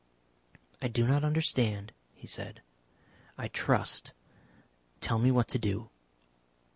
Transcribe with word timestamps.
"I 0.81 0.87
do 0.87 1.05
not 1.05 1.23
understand," 1.23 1.91
he 2.15 2.25
said. 2.25 2.63
"I 3.37 3.49
trust. 3.49 4.13
Tell 4.99 5.19
me 5.19 5.29
what 5.29 5.47
to 5.49 5.59
do." 5.59 5.91